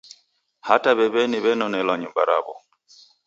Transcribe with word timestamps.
Hata 0.67 0.89
w'ew'eni 0.97 1.37
w'enonelwa 1.43 1.93
nyumba 1.97 2.21
raw'o. 2.29 2.55